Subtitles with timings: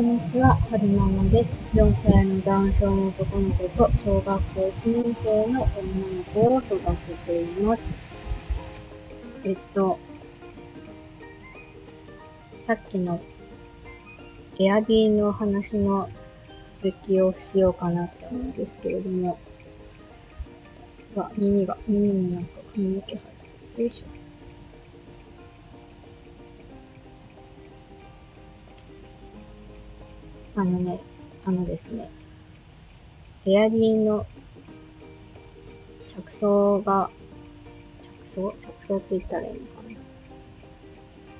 [0.00, 1.62] こんにちは、はるままです。
[1.74, 7.82] 4歳の男性の男の子と小学校1年生の女の子を育てています。
[9.44, 9.98] えっと、
[12.66, 13.20] さっきの
[14.58, 16.08] エアビーの話の
[16.82, 19.38] 続きをしようかなって思うんですけれども、
[21.14, 23.82] わ、耳が、耳になんか髪の毛入ってる。
[23.82, 24.19] よいしょ。
[30.56, 31.00] あのね、
[31.44, 32.10] あのですね、
[33.46, 34.26] エアリーの
[36.08, 37.10] 着想が、
[38.02, 38.54] 着想？
[38.60, 39.90] 着想って言ったらいいのかな？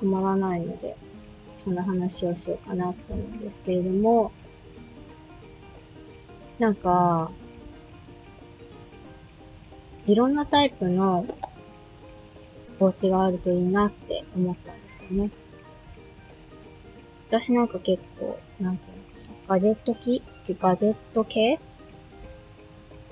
[0.00, 0.96] 止まらないので、
[1.62, 4.32] そんな話をしようかなと思うんですけれども、
[6.58, 7.30] なんか、
[10.06, 11.26] いろんなタイプの
[12.80, 15.30] お家があるといいなって思ったんですよね。
[17.28, 18.93] 私なんか結構、なんていう
[19.46, 20.22] ガジェット機？
[20.60, 21.60] ガジェット系？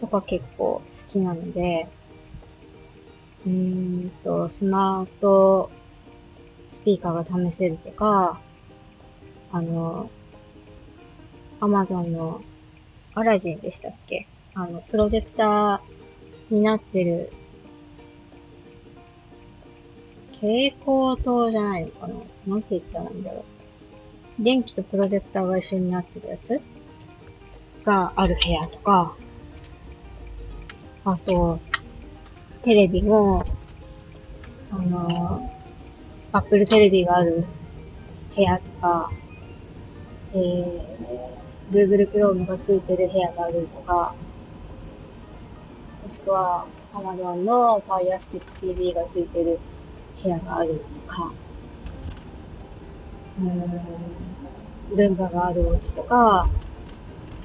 [0.00, 1.88] とか結構好きなので、
[3.46, 3.52] うー
[4.06, 5.70] んと、スマート
[6.70, 8.40] スピーカーが試せるとか、
[9.52, 10.10] あの、
[11.60, 12.42] アマゾンの
[13.14, 14.26] アラジンでしたっけ？
[14.54, 17.32] あの、プロジェクターになってる
[20.32, 22.14] 蛍光灯じゃないのかな？
[22.46, 23.44] なんて言ったらいいんだろう。
[24.38, 26.60] 電気とプロジェクターが一緒になってるやつ？
[27.84, 29.16] がある部屋とか、
[31.04, 31.58] あと、
[32.62, 33.44] テレビも、
[34.70, 35.50] あの、
[36.32, 37.44] アップルテレビがある
[38.34, 39.10] 部屋とか、
[40.32, 40.82] えー、
[41.70, 44.14] Google Chrome がついてる部屋があるとか、
[46.02, 49.58] もしくは Amazon の Fire Stick TV がついてる
[50.22, 51.32] 部屋があるとか、
[53.40, 53.44] う
[54.94, 56.48] ん、ルンバがあるお家とか、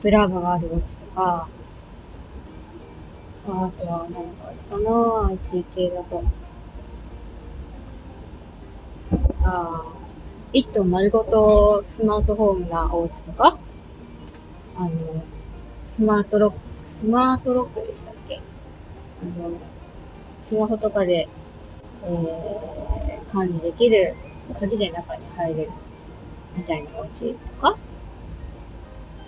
[0.02, 1.48] ブラーバがあるお家とか、
[3.48, 6.24] あとは何かあるかな ?IT 系だと。
[9.44, 9.84] ああ、
[10.52, 13.58] 一棟丸ごとスマートフォームなお家とか、
[14.76, 14.90] あの、
[15.96, 18.42] スマートロック、スマートロックでしたっけ？
[19.22, 19.52] あの、
[20.50, 21.30] スマホとかで、
[22.04, 24.16] えー、管理できる
[24.56, 25.72] 鍵で中に入れる
[26.56, 27.78] みたいなお家とか、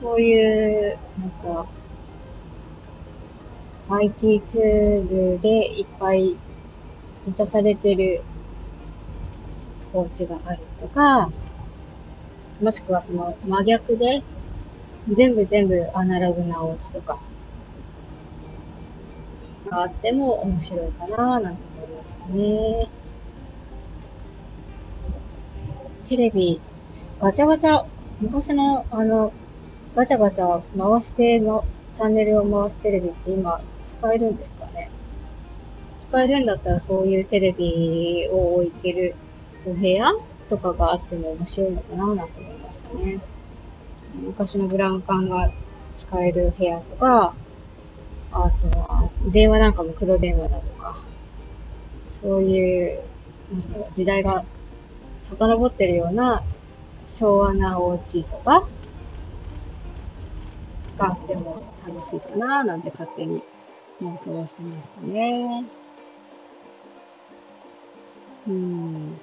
[0.02, 1.68] そういう、なんか、
[3.90, 6.38] IT ツールでいっぱい
[7.26, 8.24] 満たされてる
[9.94, 11.32] お家があるとか、
[12.62, 14.24] もしくはその真逆で、
[15.12, 17.20] 全部全部アナログなお家とか、
[19.70, 22.99] があっても面白いかななんて思いましたね。
[26.10, 26.60] テレビ、
[27.20, 27.86] ガチャガチャ、
[28.20, 29.32] 昔の、あの、
[29.96, 31.66] ガチャガチャ回しての、
[31.98, 33.62] チャンネルを回すテレビって今、
[34.00, 34.90] 使えるんですかね？
[36.10, 39.14] 使えるんだったらそういうテレビを置いてる
[39.68, 40.12] お部屋
[40.50, 43.20] とかがあっても面白いのかななんて思いましたね。
[44.16, 45.52] 昔のブラウン管が
[45.96, 47.36] 使える部屋とか、
[48.32, 51.04] あとは、電話なんかも黒電話だとか、
[52.24, 53.00] そういう、
[53.94, 54.44] 時代が
[55.30, 56.44] 遡ってるような
[57.18, 58.68] 昭和なお家とか
[60.98, 63.44] があっても楽しいかななんて勝手に
[64.02, 65.66] 妄想してましたね。
[68.48, 69.20] うん。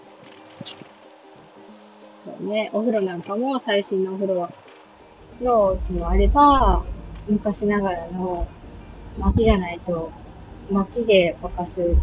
[2.25, 2.71] そうね。
[2.73, 4.51] お風呂なんかも最新のお風呂
[5.41, 6.85] のお家もあれば、
[7.29, 8.47] 昔ながらの
[9.19, 10.13] 薪じゃないと、
[10.71, 11.97] 薪で沸かす、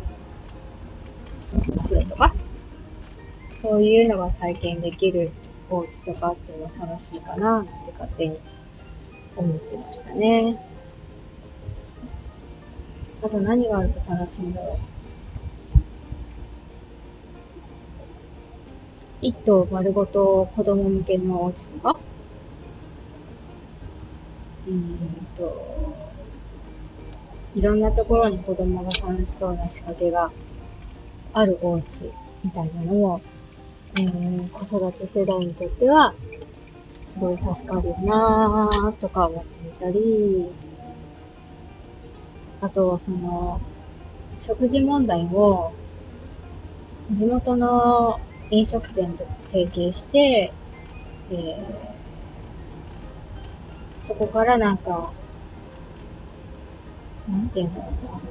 [3.63, 5.31] そういうのが体験できる
[5.69, 8.37] お家とかっていうのは楽しいかなって勝手に
[9.35, 10.61] 思ってましたね。
[13.23, 14.77] あと何があると楽しいんだろう。
[19.21, 21.97] 一棟丸ごと子供向けのお家とか？
[24.67, 25.95] うんと、
[27.55, 30.31] いろんなところに子供が楽しそうな仕掛けが
[31.31, 32.11] あるお家
[32.43, 33.21] みたいなのも
[33.95, 36.15] うん、子育て世代にとっては、
[37.11, 40.49] すごい助かるなぁとか思ってみたり、
[42.61, 43.61] あとはその、
[44.41, 45.73] 食事問題を、
[47.11, 48.19] 地元の
[48.49, 50.51] 飲食店と提携して、
[51.29, 51.67] えー、
[54.07, 55.13] そこからなんか、
[57.29, 58.21] なんていうのかな、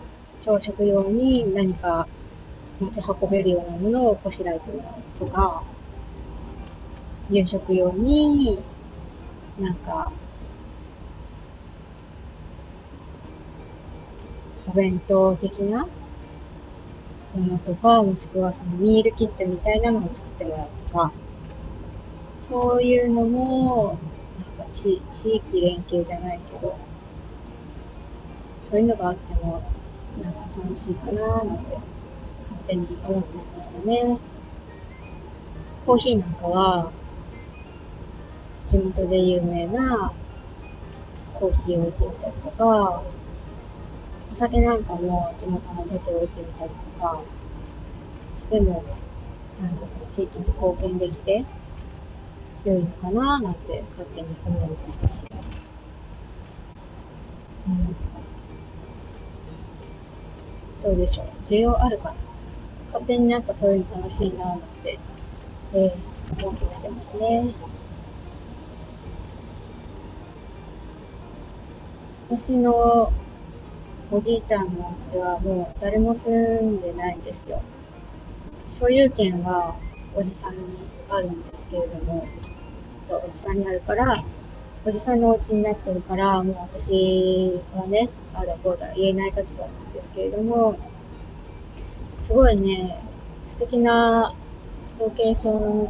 [0.40, 2.08] 朝食用に何か
[2.80, 5.62] 持ち運べるようなものをこしらえてもらうとか、
[7.30, 8.62] 夕食用に
[9.58, 10.12] なんか、
[14.66, 15.86] お弁当的な
[17.34, 21.12] ものとか、もしくはそのミールキットみたいなのを作ってもらうとか、
[22.48, 23.98] そういうのも、
[24.38, 26.78] なんか地地域連携じゃないけど、
[28.68, 29.62] そういうのがあっても、
[30.22, 31.78] なんか楽しいかなーなんて、
[32.62, 34.18] 勝手に思っちゃいましたね。
[35.84, 36.92] コーヒーなんかは、
[38.68, 40.12] 地元で有名な
[41.34, 43.02] コーヒーを置いてみたりとか、
[44.32, 47.20] お酒なんかも地元のお酒を置いてみたりとか
[48.40, 48.84] しても、
[49.60, 51.44] なんか地域に貢献できて、
[52.64, 55.26] 良いのかななんて勝手に思いましたし。
[57.66, 57.96] うん
[60.82, 61.26] どうでしょう？
[61.44, 62.31] 需要あるかな？
[62.92, 64.98] 勝手になんかそういうの楽しいなぁなんて、
[65.72, 67.54] えー、妄想してますね。
[72.28, 73.12] 私の
[74.10, 77.62] おじいちゃんの家はもう誰も住んでないんですよ。
[78.68, 79.74] 所有権は
[80.14, 80.60] おじさんに
[81.08, 82.26] あるんですけれども、
[83.08, 84.22] おじさんにあるから、
[84.84, 90.76] おじさんのお家になってるから、もう私はね、ああだこうだ言えない立場なんですけれども、
[92.32, 92.98] すごいね、
[93.52, 94.34] 素敵な
[94.98, 95.84] ロケーション、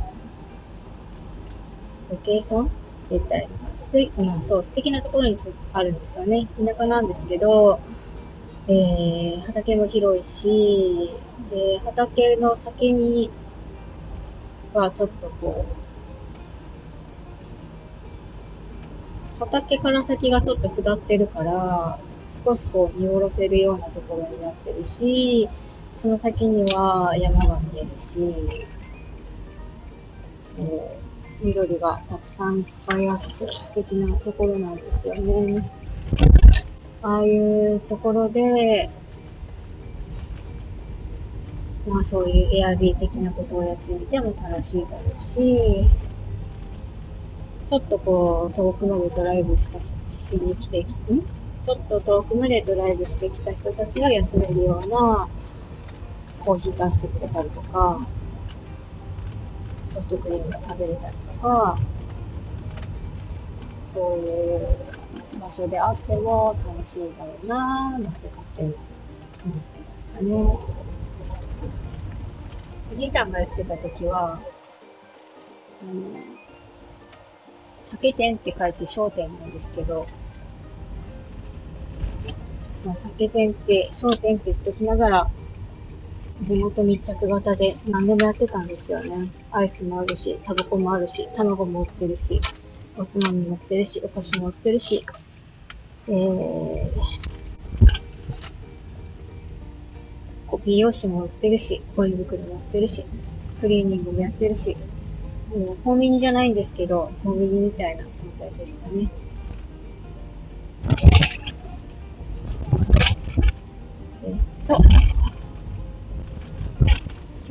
[2.11, 2.67] ロケーション？
[2.67, 2.73] って
[3.11, 5.37] 言ったらいいのかな素敵、まあそう、素敵なところに
[5.73, 6.49] あるんですよね。
[6.59, 7.79] 田舎なんですけど、
[8.67, 11.11] えー、畑も広いし、
[11.53, 13.31] で、畑の先に
[14.75, 15.65] はちょっとこ
[19.39, 22.01] う、畑から先がちょっと下ってるから、
[22.45, 25.49] 少しこう見下ろせるようなところになってるし、
[26.03, 28.19] その先には山が見えるし、
[30.37, 35.65] そう、緑がたくさんいっぱいあって素敵なところなんですよね。
[37.03, 38.91] ああいうところで、
[41.87, 45.89] まあそういうエアビー的なことをやってみても楽しいだろうし、
[47.71, 51.13] ちょっとこう遠くまでドライブしたしに来てきて、
[51.65, 55.29] ちょっと遠くまでドライブしてきた人たちが休めるような
[56.45, 58.07] コーヒー出してくれたりとか、
[59.93, 61.79] ソフトクリームが食べれたりとか、
[63.95, 64.69] そういう
[65.41, 68.75] 場所であっても楽しいだろうなぁ、なんて勝手に
[69.45, 70.83] 思ってましたね。
[72.93, 74.41] おじいちゃんが生きてた時は、
[75.83, 76.15] うん、
[77.91, 80.07] 酒店って書いて商店なんですけど、
[82.85, 85.31] まあ、酒店って、商店って言っときながら、
[86.43, 89.31] 地元密着型で何でもやってたんですよね。
[89.53, 92.41] アイスもあるし、タバコもあるし、卵も売ってるし、
[92.97, 95.07] おつまみも売ってるし、お菓子も売ってるし、
[96.09, 96.91] えー、
[100.49, 103.07] コピー用紙も売ってるし、ゴミ袋も売ってるし、
[103.61, 104.77] クリーニングもやってるし、
[105.57, 109.09] もうコンビニじゃないんですけど、コンビニみたいな存在でしたね。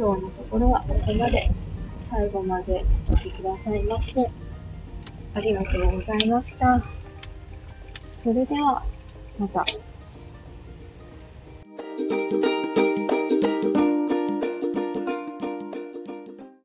[0.01, 1.51] 今日のところはここまで、
[2.09, 4.31] 最後までお聞きくださいまして、
[5.35, 6.79] ありがとうございました。
[8.23, 8.83] それでは、
[9.37, 9.63] また。